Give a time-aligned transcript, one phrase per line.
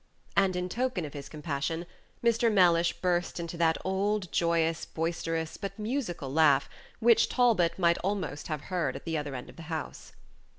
[0.35, 1.85] and, in token of his compassion,
[2.23, 2.51] Mr.
[2.51, 6.67] Mellish burst into that old joyous, boisterous, but musical laugh,
[6.99, 10.13] which Talbot might almost have heard at the other end of the house.